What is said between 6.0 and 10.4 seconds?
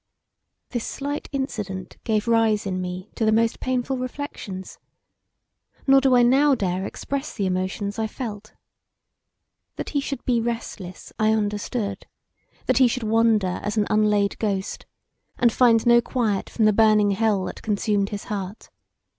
do I now dare express the emotions I felt. That he should